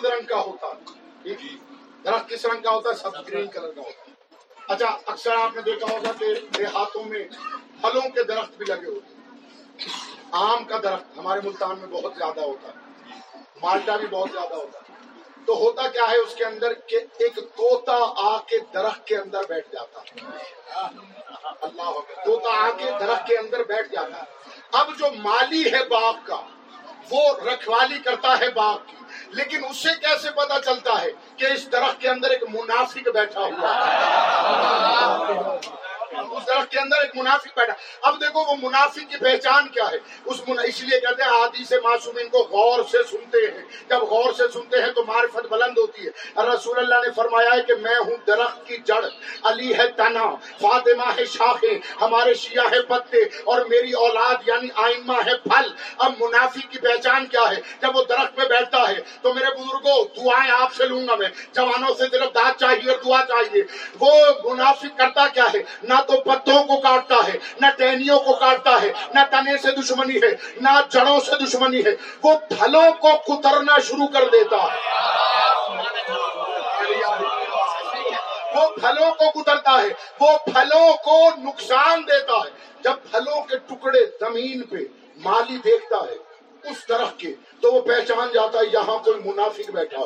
سبز 0.00 0.10
رنگ 0.10 0.26
کا 0.26 0.40
ہوتا 0.40 0.66
ہے۔ 0.66 1.34
جی، 1.34 1.58
درخت 2.04 2.28
کس 2.28 2.46
رنگ 2.46 2.62
کا 2.62 2.70
ہوتا 2.70 2.90
ہے؟ 2.90 2.94
سب 2.94 3.28
گرین 3.28 3.46
کلر 3.46 3.72
کا 3.72 3.80
ہوتا 3.80 4.04
ہے۔ 4.06 4.10
اچھا 4.68 4.98
اکثر 5.06 5.36
آپ 5.36 5.56
نے 5.56 5.62
دیکھا 5.62 5.86
ہوگا 5.90 6.12
کہ 6.18 6.26
دیہاتوں 6.58 7.04
میں 7.04 7.24
پھلوں 7.80 8.02
کے 8.02 8.24
درخت 8.24 8.52
بھی 8.56 8.66
لگے 8.66 8.86
ہوتے 8.86 9.14
ہیں۔ 9.14 9.20
آم 10.30 10.64
کا 10.64 10.78
درخت 10.82 11.18
ہمارے 11.18 11.40
ملتان 11.44 11.78
میں 11.78 11.86
بہت 11.88 12.12
زیادہ 12.18 12.40
ہوتا 12.40 12.68
ہے۔ 12.68 12.74
مالٹا 13.62 13.96
بھی 13.96 14.06
بہت 14.06 14.28
زیادہ 14.32 14.54
ہوتا 14.54 14.78
ہے۔ 14.78 14.94
تو 15.46 15.54
ہوتا 15.54 15.88
کیا 15.88 16.10
ہے 16.10 16.16
اس 16.16 16.34
کے 16.34 16.44
اندر 16.44 16.72
کہ 16.74 16.96
ایک 17.18 17.36
توتا 17.36 17.98
آ 18.16 18.38
کے 18.38 18.58
درخت 18.74 19.06
کے 19.06 19.16
اندر 19.16 19.40
بیٹھ 19.48 19.68
جاتا 19.72 20.00
ہے۔ 20.00 20.30
اللہ 21.60 21.90
توتا 22.24 22.50
آ 22.54 22.70
کے 22.70 22.90
درخت 23.00 23.26
کے 23.26 23.36
اندر 23.36 23.62
بیٹھ 23.62 23.88
جاتا 23.92 24.16
ہے۔ 24.16 24.22
اب 24.72 24.90
جو 24.98 25.06
مالی 25.18 25.72
ہے 25.72 25.88
باغ 25.88 26.14
کا 26.26 26.46
وہ 27.10 27.44
رکھوالی 27.44 27.98
کرتا 27.98 28.34
ہے 28.40 28.50
باغ 28.50 28.78
کی۔ 28.86 28.96
لیکن 29.30 29.60
اس 29.70 29.76
سے 29.76 29.88
کیسے 30.00 30.30
پتا 30.30 30.60
چلتا 30.60 31.02
ہے 31.02 31.08
کہ 31.36 31.44
اس 31.44 31.72
درخت 31.72 32.00
کے 32.00 32.08
اندر 32.08 32.30
ایک 32.30 32.42
منافق 32.42 33.08
بیٹھا 33.14 33.40
ہوا 33.40 33.74
ہے؟ 33.74 33.80
کے 36.10 36.78
اندر 36.78 36.96
ایک 36.96 37.16
منافق 37.16 37.48
بیٹھا۔ 37.56 37.74
اب 38.02 38.20
دیکھو 38.20 38.40
وہ 38.40 38.54
منافق 38.62 39.10
کی 39.10 39.16
پہچان 39.16 39.68
کیا 39.68 39.90
ہے۔ 39.90 39.96
اس 40.24 40.48
من... 40.48 40.58
اس 40.64 40.80
لیے 40.80 41.00
کہتے 41.00 41.22
ہیں 41.22 41.30
آدی 41.30 41.64
سے 41.64 41.76
معصومین 41.80 42.28
کو 42.28 42.38
غور 42.38 42.80
سے 42.90 42.98
سنتے 43.10 43.38
ہیں۔ 43.38 43.62
جب 43.88 44.02
غور 44.02 44.32
سے 44.32 44.42
سنتے 44.52 44.82
ہیں 44.82 44.92
تو 44.92 45.04
معرفت 45.04 45.46
بلند 45.50 45.78
ہوتی 45.78 46.06
ہے۔ 46.06 46.10
رسول 46.36 46.78
اللہ 46.78 46.94
نے 46.94 47.12
فرمایا 47.16 47.50
ہے 47.56 47.62
کہ 47.62 47.74
میں 47.74 47.94
ہوں 47.94 48.16
درخت 48.26 48.66
کی 48.66 48.76
جڑ۔ 48.76 49.04
علی 49.42 49.74
ہے 49.78 49.88
تنا، 49.88 50.34
فاطمہ 50.60 51.12
ہے 51.16 51.24
شاخیں، 51.24 51.78
ہمارے 52.00 52.34
شیعہ 52.34 52.64
ہے 52.72 52.82
پتے 52.82 53.22
اور 53.22 53.64
میری 53.64 53.92
اولاد 53.92 54.48
یعنی 54.48 54.68
آئمہ 54.74 55.16
ہے 55.26 55.36
پھل۔ 55.36 55.68
اب 55.98 56.12
منافق 56.20 56.72
کی 56.72 56.78
پہچان 56.78 57.26
کیا 57.26 57.50
ہے؟ 57.50 57.60
جب 57.82 57.96
وہ 57.96 58.04
درخت 58.08 58.36
پہ 58.36 58.42
بیٹھتا 58.48 58.88
ہے 58.88 59.00
تو 59.22 59.34
میرے 59.34 59.50
بزرگوں 59.54 60.04
دعائیں 60.16 60.52
آپ 60.52 60.74
سے 60.74 60.86
لوں 60.86 61.08
گا 61.08 61.14
میں۔ 61.14 61.28
جوانوں 61.52 61.94
سے 61.94 62.04
صرف 62.10 62.34
دانت 62.34 62.60
چاہیے 62.60 62.90
اور 62.90 63.02
دعا 63.02 63.24
چاہیے۔ 63.28 63.62
وہ 64.00 64.10
منافق 64.44 64.98
کرتا 64.98 65.26
کیا 65.34 65.44
ہے؟ 65.54 65.58
نہ 65.82 65.94
تو 66.06 66.20
پتوں 66.20 66.64
کو 66.64 66.80
کاٹتا 66.80 67.28
ہے، 67.28 67.38
نہ 67.60 67.66
ٹہنیوں 67.78 68.18
کو 68.18 68.32
کاٹتا 68.32 68.82
ہے، 68.82 68.92
نہ 69.14 69.20
تنے 69.30 69.56
سے 69.56 69.70
دشمنی 69.70 70.16
ہے، 70.16 70.60
نہ 70.60 70.68
جڑوں 70.88 71.20
سے 71.20 71.44
دشمنی 71.46 71.80
ہے۔ 71.80 71.90
وہ 72.22 72.32
پھلوں 72.36 72.92
کو 73.00 73.08
کترنا 73.26 73.78
شروع 73.78 74.06
کر 74.06 74.28
دیتا 74.32 74.56
ہے۔ 74.56 74.78
وہ 78.56 78.68
پھلوں 78.68 79.10
کو 79.14 79.42
کترتا 79.42 79.82
ہے، 79.82 79.88
وہ 80.20 80.38
پھلوں 80.44 80.92
کو 81.04 81.28
نقصان 81.38 82.02
دیتا 82.02 82.32
ہے۔ 82.32 82.50
جب 82.80 82.92
پھلوں 83.10 83.42
کے 83.42 83.56
ٹکڑے 83.56 84.06
زمین 84.20 84.62
پہ 84.62 84.76
مالی 85.16 85.58
دیکھتا 85.64 85.96
ہے 85.96 86.16
اس 86.70 86.86
طرح 86.86 87.06
کے، 87.18 87.34
تو 87.60 87.72
وہ 87.72 87.80
پہچان 87.80 88.28
جاتا 88.34 88.58
ہے 88.58 88.64
یہاں 88.72 88.98
کوئی 88.98 89.20
منافق 89.24 89.70
بیٹھا 89.70 90.00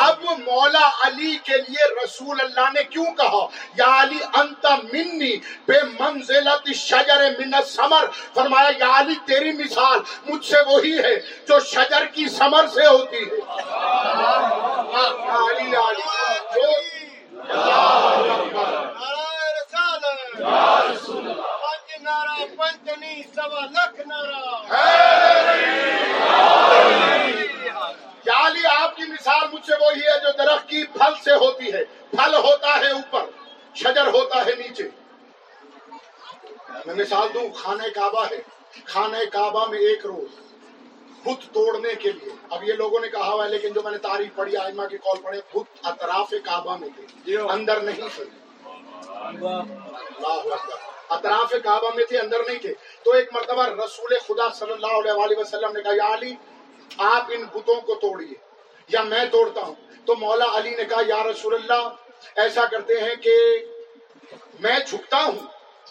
اب 0.00 0.24
مولا 0.38 0.88
علی 1.04 1.36
کے 1.44 1.56
لیے 1.56 1.84
رسول 2.04 2.40
اللہ 2.40 2.68
نے 2.74 2.84
کیوں 2.84 3.04
کہا؟ 3.18 3.46
یا 3.76 3.90
علی 4.02 4.18
انت 4.34 4.66
منی 4.92 5.34
بے 5.68 5.80
منزلت 6.00 6.68
شجر 6.74 7.22
من 7.38 7.54
سمر 7.66 8.06
فرمایا 8.34 8.70
یا 8.78 8.98
علی 9.00 9.14
تیری 9.26 9.52
مثال 9.52 9.98
مجھ 10.26 10.44
سے 10.46 10.62
وہی 10.66 10.98
ہے 10.98 11.14
جو 11.48 11.60
شجر 11.66 12.04
کی 12.14 12.28
سمر 12.28 12.66
سے 12.74 12.86
ہوتی 12.86 13.24
ہے۔ 13.24 13.40
علی 15.40 15.76
علی 15.76 16.08
جو 16.54 16.70
پنچنی 22.56 23.22
سوا 23.34 23.60
لکھ 23.66 24.00
آپ 24.10 24.60
کی 29.00 29.12
مثال 29.12 29.48
مجھ 29.52 29.66
سے 29.66 29.72
وہی 29.80 30.00
ہے 30.00 30.18
جو 30.20 30.44
درخت 30.44 30.68
کی 30.68 30.84
پھل 30.84 31.14
سے 31.24 31.32
ہوتی 31.32 31.72
ہے۔ 31.72 31.84
پھل 32.10 32.34
ہوتا 32.34 32.80
ہے 32.80 32.90
اوپر 32.90 33.24
شجر 33.74 34.06
ہوتا 34.06 34.36
ہے 34.46 34.54
نیچے۔ 34.58 34.88
میں 36.86 36.94
مثال 36.94 37.28
دوں 37.34 37.52
خانہ 37.52 37.82
کعبہ 37.94 38.24
ہے۔ 38.30 38.42
خانہ 38.84 39.16
کعبہ 39.32 39.66
میں 39.66 39.78
ایک 39.78 40.06
روز 40.06 40.40
بت 41.24 41.54
توڑنے 41.54 41.94
کے 41.94 42.10
لیے۔ 42.12 42.32
اب 42.50 42.64
یہ 42.64 42.72
لوگوں 42.72 43.00
نے 43.00 43.08
کہا 43.08 43.28
ہوا 43.32 43.44
ہے 43.44 43.50
لیکن 43.50 43.72
جو 43.72 43.82
میں 43.82 43.92
نے 43.92 43.98
تعریف 43.98 44.36
پڑھی 44.36 44.56
آئمہ 44.56 44.86
کی 44.86 44.98
کال 44.98 45.22
پڑھے 45.22 45.40
بت 45.54 45.86
اطراف 45.86 46.30
کعبہ 46.44 46.76
میں 46.76 46.88
تھے۔ 46.96 47.36
اندر 47.36 47.80
نہیں 47.80 48.08
تھے۔ 48.16 48.24
اطراف 51.08 51.50
کعبہ 51.64 51.88
میں 51.94 52.04
تھے 52.04 52.18
اندر 52.18 52.38
نہیں 52.46 52.58
تھے۔ 52.58 52.74
تو 53.02 53.12
ایک 53.12 53.34
مرتبہ 53.34 53.66
رسول 53.66 54.14
خدا 54.28 54.54
صلی 54.54 54.72
اللہ 54.72 54.92
علیہ 54.98 55.12
وآلہ 55.12 55.38
وسلم 55.38 55.72
نے 55.72 55.82
کہا 55.82 55.92
یا 55.92 56.14
علی 56.14 56.34
آپ 56.98 57.22
ان 57.28 57.44
بتوں 57.44 57.80
کو 57.80 57.94
توڑیے۔ 57.94 58.49
یا 58.92 59.02
میں 59.02 59.24
توڑتا 59.24 59.60
ہوں؟ 59.60 59.74
تو 60.06 60.16
مولا 60.16 60.44
علی 60.54 60.70
نے 60.70 60.84
کہا، 60.84 61.00
یا 61.06 61.22
رسول 61.22 61.54
اللہ، 61.54 61.88
ایسا 62.36 62.60
کرتے 62.70 63.00
ہیں 63.00 63.14
کہ 63.14 63.34
میں 64.60 64.78
جھکتا 64.86 65.16
ہوں، 65.16 65.38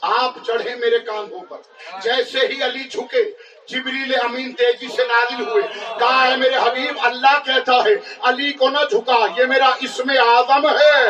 آپ 0.02 0.34
چڑھے 0.48 0.76
میرے 0.76 1.00
کاندھوں 1.00 1.40
پر۔ 1.40 1.58
جیسے 2.02 2.40
ہی 2.40 2.64
علی 2.64 2.84
جھکے، 2.84 3.24
جبریل 3.68 4.16
امین 4.24 4.52
تیزی 4.54 4.88
سے 4.88 5.04
نازل 5.08 5.50
ہوئے۔ 5.50 5.64
کہا 6.00 6.28
ہے 6.28 6.36
میرے 6.36 6.56
حبیب، 6.56 6.96
اللہ 7.02 7.40
کہتا 7.46 7.76
ہے، 7.76 8.16
علی 8.22 8.54
کو 8.54 8.70
نہ 8.70 8.78
جھکا، 8.90 9.26
یہ 9.38 9.46
میرا 9.46 9.72
اسم 9.80 10.10
اعظم 10.10 10.68
ہے۔ 10.68 11.10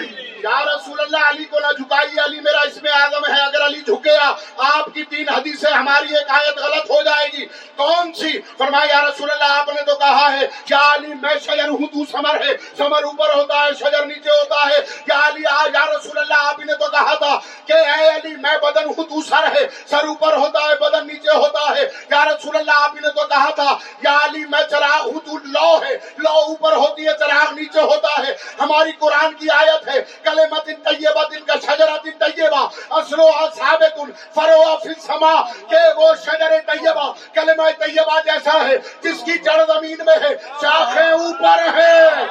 علی 1.32 1.46
کو 1.46 1.60
نہ 1.60 1.68
جھکائیے 1.68 2.22
علی 2.22 2.40
میرا 2.40 2.60
اس 2.60 2.84
میں 2.84 2.92
اعظم 2.92 3.34
ہے، 3.34 3.42
اگر 3.42 3.66
علی 3.66 3.82
جھکیا 3.82 4.32
آپ 4.58 4.86
کی 4.94 5.04
تین 5.04 5.30
حدیثیں 5.30 5.72
ہماری 5.72 6.16
ایک 6.16 6.30
آیت 6.30 6.58
غلط 6.58 6.90
ہو 6.90 7.02
جائے 7.02 7.28
گی۔ 7.34 7.46
کون 7.76 8.14
سی؟ 8.14 8.42
فرمایا، 8.42 8.96
یا 8.96 9.02
رسول 9.02 9.32
اللہ، 9.32 9.44
آپ 9.44 9.70
نے 9.70 9.82
تو 9.82 9.96
کہا 9.96 10.34
ہے 10.34 10.48
کیا 10.66 10.94
علی 10.94 11.08
میں 11.08 11.36
شجر 11.44 11.68
ہوں، 11.68 11.88
تو 11.88 12.06
سمر 12.12 12.42
ہے۔ 12.42 12.58
سمر 12.78 13.04
اوپر 13.04 13.36
ہوتا 13.36 13.64
ہے، 13.64 13.74
شجر 13.80 14.06
نیچے 14.06 14.30
ہوتا 14.30 14.70
ہے۔ 14.70 14.78
یا 15.08 15.28
علی، 15.28 15.46
آ، 15.46 15.64
یا 15.74 15.86
رسول 15.86 16.18
اللہ، 16.18 16.34
آپ 16.34 16.60
نے 16.60 16.74
تو 16.74 16.90
کہا 16.90 17.14
تھا 17.14 17.40
کہ 17.66 17.74
اے 17.74 18.10
علی، 18.10 18.36
میں 18.36 18.58
بدن 18.58 18.86
ہوں، 18.86 19.04
تو 19.04 19.22
سر 19.22 19.56
ہے۔ 19.56 19.68
سر 19.88 20.08
اوپر 20.08 20.38
ہوتا 20.38 20.60
ہے، 20.60 20.76
بدن 20.76 21.08
نیچے 21.08 21.38
ہوتا 21.38 21.76
ہے۔ 21.76 21.82
یا 22.12 22.26
رسول 22.26 22.56
اللہ، 22.56 22.72
آپ 22.76 22.96
نے 22.96 23.02
تو 23.02 23.28
کہا 23.28 23.50
تھا 23.50 23.78
یا 24.04 24.18
علی، 24.24 24.40
میں 24.40 24.64
چراغ 24.70 25.10
ہوں، 25.10 25.20
تو 25.20 25.38
لو 25.38 25.84
ہے۔ 25.84 25.98
لو 26.18 26.30
اوپر 26.30 26.72
ہوتی 26.72 27.08
ہے، 27.08 27.12
چراغ 27.20 27.54
نیچے 27.54 27.82
ہوتا 27.82 28.28
ہے۔ 28.28 28.36
ہماری 28.60 28.92
قرآن 29.00 29.34
کی 29.34 29.50
آیت 29.50 29.88
ہے 29.88 30.04
کلمت 30.24 30.66
طیبہ 30.66 31.21
طیبت 31.30 31.48
کا 31.48 31.56
شجرت 31.66 32.04
طیبہ 32.20 32.68
اصلو 32.90 33.30
ثابت 33.56 34.00
فروا 34.36 34.76
فی 34.84 34.90
السما، 34.90 35.34
کہ 35.70 35.82
وہ 35.98 36.14
شجر 36.24 36.58
طیبہ، 36.68 37.12
کلمہ 37.34 37.70
طیبہ 37.80 38.20
جیسا 38.26 38.60
ہے، 38.68 38.78
جس 39.02 39.24
کی 39.26 39.38
جڑ 39.38 39.60
زمین 39.68 40.06
میں 40.06 40.18
ہے 40.22 40.34
شاخیں 40.62 41.12
اوپر 41.12 41.68
ہے 41.78 42.26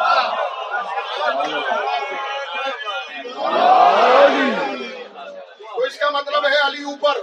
تو 5.59 5.85
اس 5.87 5.97
کا 5.99 6.11
مطلب 6.11 6.47
ہے 6.47 6.61
علی 6.67 6.83
اوپر۔ 6.83 7.19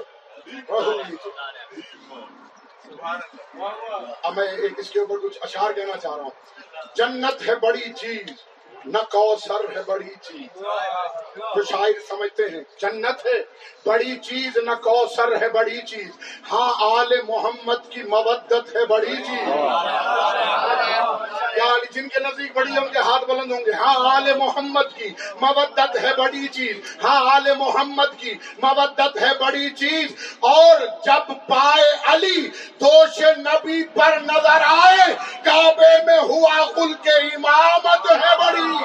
اب 4.24 4.38
میں 4.38 4.48
ایک 4.48 4.80
اس 4.80 4.90
کے 4.90 5.00
اوپر 5.00 5.18
کچھ 5.24 5.38
اشعار 5.42 5.72
کہنا 5.72 5.98
چاہ 5.98 6.16
رہا 6.16 6.24
ہوں۔ 6.24 6.30
جنت 6.96 7.48
ہے 7.48 7.56
بڑی 7.56 7.94
چیز۔ 7.94 8.32
نہ 8.86 8.98
کوثر 8.98 9.78
ہے، 9.78 9.84
بڑی 9.88 10.14
چیز۔ 10.22 10.62
جو 11.56 11.64
شاعر 11.64 12.00
سمجھتے 12.10 12.44
ہیں، 12.44 12.64
جنت 12.82 13.26
ہے، 13.26 13.44
بڑی 13.86 14.18
چیز، 14.18 14.58
نہ 14.58 14.72
کوثر 14.72 15.42
ہے، 15.42 15.50
بڑی 15.50 15.82
چیز۔ 15.82 16.08
ہاں 16.52 17.00
آل 17.00 17.22
محمد 17.28 17.90
کی 17.90 18.04
مودت 18.04 18.76
ہے، 18.76 18.86
بڑی 18.86 19.16
چیز۔ 19.16 19.48
یا 21.58 21.74
جن 21.92 22.08
کے 22.08 22.20
نزدیک 22.20 22.56
بڑی 22.56 22.72
ہے 22.72 22.78
ان 22.78 22.88
کے 22.88 23.00
ہاتھ 23.00 23.26
بلند 23.26 23.52
ہوں 23.52 23.66
گے۔ 23.66 23.72
ہاں 23.72 24.16
آل 24.16 24.34
محمد 24.38 24.98
کی 24.98 25.10
مودت 25.42 25.98
ہے، 26.04 26.16
بڑی 26.18 26.48
چیز۔ 26.48 26.98
ہاں 27.04 27.36
آل 27.36 27.56
محمد 27.58 28.18
کی 28.18 28.34
مودت 28.64 29.18
ہے، 29.22 29.38
بڑی 29.40 29.70
چیز۔ 29.70 30.36
اور 30.40 30.80
جب 31.06 31.28
پائے 31.28 31.96
علی، 32.06 32.48
دوش 32.82 33.22
نبی 33.22 33.84
پر 33.84 34.18
نظر 34.22 34.62
آئے، 34.62 35.16
کعبے 35.46 36.04
میں 36.06 36.20
ہوا 36.20 36.72
کل 36.76 36.94
کے 36.94 37.36
امامت 37.36 38.12
ہے 38.12 38.38
بڑی 38.38 38.78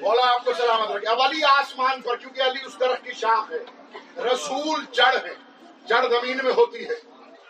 بولا 0.00 0.34
آپ 0.34 0.44
کو 0.44 0.52
سلامت 0.52 0.90
رکھے 0.90 1.08
اب 1.08 1.22
علی 1.38 1.44
آسمان 1.44 2.02
پر، 2.02 2.16
کیونکہ 2.16 2.42
علی 2.42 2.58
اس 2.66 2.80
درخت 2.80 3.04
کی 3.04 3.12
شاخ 3.12 3.50
ہے۔ 3.50 3.58
رسول 4.22 4.84
جڑ 4.92 5.16
ہے، 5.24 5.34
جڑ 5.86 6.08
زمین 6.08 6.38
میں 6.42 6.52
ہوتی 6.52 6.88
ہے۔ 6.88 6.94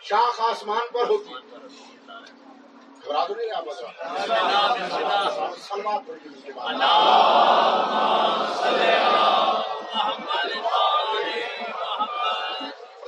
شاخ 0.01 0.41
آسمان 0.49 0.87
پر 0.93 1.09
ہوتی 1.09 1.33
ہے۔ 1.33 1.39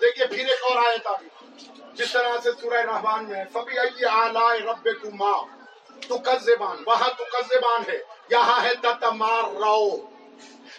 دیکھیے، 0.02 0.28
پھر 0.28 0.46
ایک 0.46 0.64
اور 0.64 0.78
آیت 0.78 1.08
آ 1.08 1.12
جس 1.94 2.12
طرح 2.12 2.38
سے 2.44 2.52
سورہ 2.62 2.82
رحمان 2.82 3.30
میں 3.30 3.44
فبی 3.54 3.80
ائی 3.80 4.06
آلائے 4.06 4.60
رب 4.60 4.90
کو 5.02 5.12
ماں 5.12 5.44
تو 6.08 6.18
کزبان 6.18 6.84
وہاں 6.86 7.10
تو 7.18 7.24
کزبان 7.24 7.82
ہے۔ 7.92 8.00
یہاں 8.30 8.64
ہے 8.64 8.74
تتمار 8.82 9.44
رو 9.44 10.11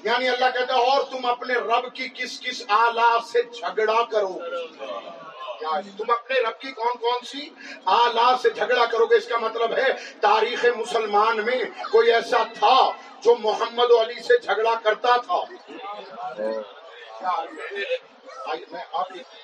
یعنی 0.05 0.29
اللہ 0.29 0.51
کہتا 0.55 0.75
ہے، 0.75 0.91
اور 0.91 1.03
تم 1.11 1.27
اپنے 1.31 1.55
رب 1.55 1.93
کی 1.95 2.09
کس 2.15 2.41
کس 2.41 2.63
آلہ 2.69 3.11
سے 3.33 3.43
جھگڑا 3.43 4.03
کرو 4.13 4.39
جی، 5.63 5.91
تم 5.97 6.11
اپنے 6.11 6.41
رب 6.41 6.61
کی 6.61 6.71
کون 6.73 6.97
کون 7.01 7.25
سی 7.27 7.49
آلہ 7.97 8.35
سے 8.43 8.51
جھگڑا 8.51 8.85
کرو 8.93 9.05
گے؟ 9.07 9.17
اس 9.17 9.27
کا 9.29 9.37
مطلب 9.39 9.73
ہے، 9.79 9.89
تاریخ 10.21 10.65
مسلمان 10.77 11.45
میں 11.47 11.59
کوئی 11.91 12.11
ایسا 12.13 12.43
تھا 12.55 12.77
جو 13.25 13.35
محمد 13.41 13.93
علی 14.01 14.23
سے 14.23 14.39
جھگڑا 14.39 14.75
کرتا 14.85 15.17
تھا؟ 15.27 15.39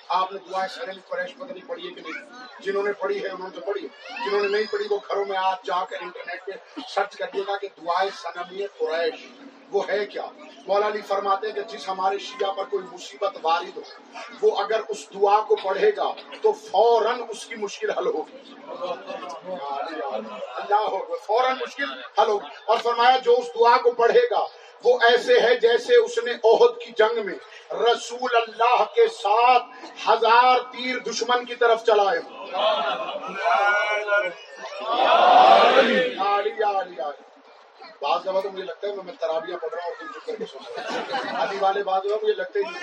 آپ 0.08 0.32
نے 0.32 0.38
دعائیں 0.48 0.68
سرل 0.74 0.98
قریش 1.08 1.34
پتہ 1.34 1.52
نہیں 1.52 1.68
پڑھی 1.68 1.88
ہے 1.88 1.94
کہ 1.94 2.00
نہیں۔ 2.00 2.62
جنہوں 2.62 2.82
نے 2.82 2.92
پڑھی 3.00 3.22
ہے، 3.24 3.28
انہوں 3.28 3.48
نے 3.48 3.54
تو 3.54 3.66
پڑھی۔ 3.66 3.86
جنہوں 4.24 4.40
نے 4.40 4.48
نہیں 4.48 4.66
پڑھی، 4.70 4.86
وہ 4.90 4.98
گھروں 5.08 5.24
میں 5.24 5.36
آج 5.36 5.66
جا 5.66 5.84
کر 5.84 5.96
انٹرنیٹ 6.00 6.44
پہ 6.46 6.80
سرچ 6.88 7.16
کریے 7.16 7.42
گا 7.48 7.56
کہ 7.56 7.68
دعائیں 7.76 8.10
سنمی 8.22 8.66
قریش۔ 8.78 9.26
وہ 9.72 9.82
ہے 9.88 10.04
کیا 10.06 10.26
مولا 10.66 10.86
علی 10.88 11.00
فرماتے 11.06 11.46
ہیں 11.46 11.54
کہ 11.54 11.62
جس 11.68 11.88
ہمارے 11.88 12.18
شیعہ 12.18 12.52
پر 12.52 12.64
کوئی 12.70 12.84
مصیبت 12.92 13.36
وارد 13.42 13.76
ہو 13.76 13.82
وہ 14.42 14.56
اگر 14.60 14.80
اس 14.88 15.04
دعا 15.14 15.40
کو 15.48 15.56
پڑھے 15.62 15.90
گا 15.96 16.12
تو 16.42 16.52
فوراً 16.60 17.20
اس 17.28 17.44
کی 17.46 17.56
مشکل 17.56 17.90
حل 17.90 18.06
ہوگی 18.06 18.54
اللہ 20.56 20.88
فوراً 21.26 21.56
مشکل 21.56 21.92
حل 22.18 22.28
ہوگی 22.28 22.48
اور 22.66 22.78
فرمایا 22.78 23.16
جو 23.24 23.36
اس 23.38 23.48
دعا 23.54 23.76
کو 23.82 23.92
پڑھے 23.98 24.24
گا 24.30 24.46
وہ 24.84 24.98
ایسے 25.08 25.38
ہے 25.40 25.54
جیسے 25.60 25.96
اس 25.96 26.18
نے 26.24 26.32
عہد 26.44 26.80
کی 26.80 26.92
جنگ 26.98 27.24
میں 27.26 27.34
رسول 27.78 28.36
اللہ 28.36 28.84
کے 28.94 29.06
ساتھ 29.14 30.08
ہزار 30.08 30.58
تیر 30.72 30.98
دشمن 31.06 31.44
کی 31.44 31.54
طرف 31.54 31.84
چلائے 31.84 32.18
ہوں 32.20 32.46
بعض 38.02 38.20
دفعہ 38.22 38.40
تو 38.40 38.50
مجھے 38.50 38.64
لگتا 38.64 38.88
ہے 38.88 39.02
میں 39.04 39.12
ترابیاں 39.20 39.58
پڑھ 39.58 39.74
رہا 39.74 39.84
ہوں 39.84 39.90
اور 39.90 39.98
تم 40.00 40.12
چپ 40.12 40.26
کر 40.26 40.36
کے 40.36 40.44
رہا 40.46 41.30
ہوں 41.30 41.40
ابھی 41.40 41.58
والے 41.60 41.82
بعض 41.84 42.02
دفعہ 42.04 42.18
مجھے 42.22 42.34
لگتا 42.34 42.60
نہیں 42.60 42.78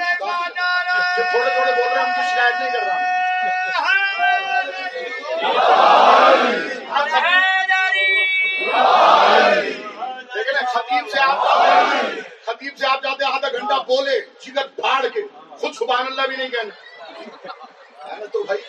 تھوڑے 1.32 1.50
تھوڑے 1.50 1.72
بول 1.72 1.88
رہے 1.88 1.96
ہیں 1.96 2.06
ہم 2.06 2.14
کی 2.14 2.28
شکایت 2.32 2.56
نہیں 2.56 2.72
کر 2.72 2.86
رہا 2.86 4.04
لیکن 10.34 10.66
خطیب 10.68 11.10
سے 11.10 11.20
آپ 11.22 11.44
خطیب 12.46 12.78
سے 12.78 12.86
آپ 12.88 13.04
جاتے 13.04 13.26
ہیں 13.26 13.32
آدھا 13.34 13.48
گھنٹہ 13.50 13.82
بولے 13.88 14.20
جگر 14.42 14.68
پھاڑ 14.76 15.06
کے۔ 15.08 15.22
خود 15.60 15.74
سبحان 15.76 16.06
اللہ 16.08 16.28
بھی 16.28 16.36
نہیں 16.36 16.50
کہنا۔ 16.50 18.26
تو 18.26 18.44
بھائی 18.44 18.62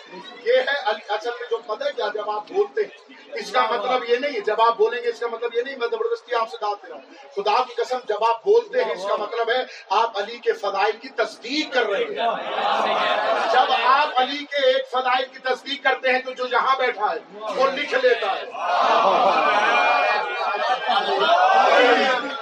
یہ 0.44 0.60
ہے 0.60 0.74
اصل 1.08 1.30
میں 1.30 1.46
جو 1.50 1.58
پتہ 1.66 1.84
ہے 1.84 1.92
کیا؟ 1.92 2.06
جب 2.14 2.30
آپ 2.30 2.48
بولتے 2.48 2.82
ہیں 2.82 3.14
اس 3.40 3.50
کا 3.52 3.62
مطلب 3.70 4.04
یہ 4.08 4.16
نہیں 4.16 4.40
جب 4.46 4.60
آپ 4.60 4.76
بولیں 4.76 5.02
گے 5.02 5.08
اس 5.08 5.20
کا 5.20 5.26
مطلب 5.26 5.54
یہ 5.54 5.62
نہیں 5.62 5.76
میں 5.76 5.88
زبردستی 5.90 6.34
آپ 6.34 6.50
سے 6.50 6.56
دعوت 6.62 6.82
دے 6.82 6.88
رہا 6.88 6.96
ہوں 6.96 7.05
خدا 7.36 7.62
کی 7.62 7.82
قسم 7.82 7.98
جب 8.08 8.24
آپ 8.24 8.44
بولتے 8.44 8.84
ہیں 8.84 8.92
اس 8.92 9.04
کا 9.08 9.16
مطلب 9.16 9.50
ہے 9.50 9.64
آپ 9.90 10.18
علی 10.18 10.38
کے 10.38 10.52
فضائل 10.52 10.96
کی 10.96 11.08
تصدیق 11.08 11.74
کر 11.74 11.86
رہے 11.86 12.04
ہیں۔ 12.04 12.14
جب 13.52 13.72
آپ 13.84 14.08
علی 14.16 14.38
کے 14.38 14.66
ایک 14.66 14.88
فضائل 14.90 15.24
کی 15.26 15.38
تصدیق 15.38 15.84
کرتے 15.84 16.12
ہیں 16.12 16.18
تو 16.18 16.32
جو 16.32 16.46
یہاں 16.52 16.76
بیٹھا 16.78 17.06
ہے 17.12 17.18
وہ 17.56 17.66
لکھ 17.66 17.94
لیتا 17.94 18.32
ہے۔ 18.32 18.44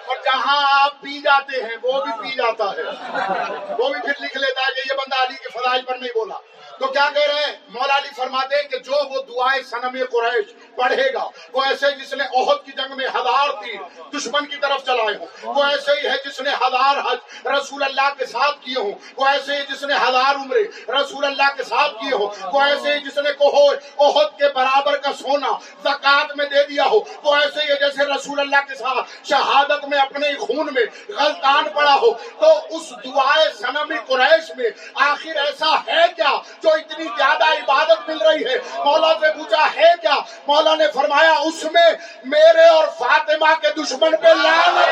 اور 0.07 0.17
جہاں 0.25 0.85
آپ 0.85 1.01
پی 1.01 1.19
جاتے 1.19 1.63
ہیں 1.63 1.77
وہ 1.83 2.05
بھی 2.05 2.13
پی 2.23 2.35
جاتا 2.37 2.65
ہے۔ 2.65 2.83
وہ 3.79 3.89
بھی 3.89 4.01
پھر 4.01 4.25
لکھ 4.25 4.37
لیتا 4.37 4.61
ہے 4.61 4.73
کہ 4.75 4.93
یہ 4.93 4.97
بندہ 4.97 5.23
علی 5.23 5.37
کے 5.43 5.49
فضائل 5.59 5.83
پر 5.83 5.95
نہیں 5.97 6.13
بولا۔ 6.15 6.35
تو 6.79 6.87
کیا 6.87 7.09
کہہ 7.15 7.23
رہے 7.23 7.45
ہیں؟ 7.45 7.57
مولا 7.69 7.97
علی 7.97 8.09
فرماتے 8.17 8.57
ہیں 8.57 8.63
کہ 8.63 8.79
جو 8.79 8.93
وہ 8.93 9.23
دعائیں 9.23 9.63
سنم 9.63 10.05
قریش 10.13 10.55
پڑھے 10.77 11.13
گا۔ 11.15 11.29
وہ 11.53 11.63
ایسے 11.63 11.87
جس 11.91 12.15
نے 12.15 12.25
عہد 12.25 12.67
کی 12.67 12.73
جنگ 12.73 12.97
میں 12.97 13.07
ہزار 13.07 13.49
تیر 13.63 13.81
دشمن 14.17 14.47
کی 14.47 14.57
طرف 14.57 14.85
چلائے 14.85 15.17
ہوں۔ 15.17 15.27
وہ 15.43 15.65
ایسے 15.65 15.93
ہی 16.03 16.09
ہے 16.09 16.29
جس 16.29 16.41
نے 16.41 16.51
ہزار 16.51 16.97
حج 16.97 17.47
رسول 17.47 17.83
اللہ 17.83 18.09
کے 18.19 18.27
ساتھ 18.27 18.65
کیے 18.65 18.81
ہوں۔ 18.81 18.93
وہ 19.17 19.27
ایسے 19.27 19.57
ہی 19.57 19.63
جس 19.75 19.83
نے 19.83 19.95
ہزار 19.95 20.35
عمرے 20.35 20.93
رسول 20.93 21.25
اللہ 21.25 21.57
کے 21.57 21.65
ساتھ 21.65 21.93
کیے 21.93 22.15
ہوں۔ 22.15 22.51
وہ 22.53 22.61
ایسے 22.63 22.95
ہی 22.95 23.01
جس 23.01 23.19
نے 23.19 23.33
کو 23.33 23.73
عہد 23.99 24.39
کے 24.39 24.49
برابر 24.49 24.97
کا 24.97 25.13
سونا 25.13 25.53
زکات 25.85 26.37
میں 26.37 26.47
دے 26.47 26.67
دیا 26.67 26.85
ہو۔ 26.85 27.01
وہ 27.23 27.35
ایسے 27.35 27.61
ہی 27.65 27.69
ہے 27.69 27.75
جیسے 27.75 28.05
رسول 28.05 28.41
اللہ 28.41 28.57
کے 28.69 28.75
ساتھ 28.75 29.27
شہادت 29.27 29.85
میں 29.85 29.99
اپنے 29.99 30.35
خون 30.41 30.69
میں 30.75 31.13
غلطان 31.13 31.65
پڑا 31.75 31.95
ہو۔ 31.95 32.13
تو 32.13 32.77
اس 32.77 32.91
دعائے 32.91 33.49
سنم 33.59 33.95
قریش 34.07 34.53
میں 34.57 34.71
آخر 34.95 35.37
ایسا 35.37 35.75
ہے 35.87 36.13
کیا 36.17 36.31
جو 36.63 36.71
اتنی 36.71 37.05
زیادہ 37.05 37.45
عبادت 37.45 38.09
مل 38.09 38.19
رہی 38.23 38.45
ہے؟ 38.45 38.57
مولا 38.85 39.13
سے 39.21 39.27
پوچھا، 39.39 39.67
ہے 39.75 39.93
کیا؟ 40.03 40.15
مولا 40.47 40.64
نے 40.73 40.85
فرمایا، 40.95 41.33
اس 41.33 41.65
میں 41.65 41.91
میرے 42.25 42.69
اور 42.69 42.89
فاطمہ 42.89 43.55
کے 43.61 43.69
دشمن 43.77 44.17
پہ 44.17 44.29
لعنت 44.29 44.89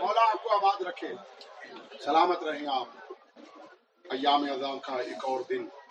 مولا، 0.00 0.20
آپ 0.20 0.42
کو 0.42 0.54
آباد 0.54 0.82
رکھے 0.82 1.08
سلامت 2.04 2.42
رہیں 2.42 2.66
آپ۔ 2.66 2.86
ایام 4.10 4.44
اعظام 4.44 4.78
کا 4.78 4.92
ایک 4.92 5.24
اور 5.24 5.40
دن۔ 5.48 5.81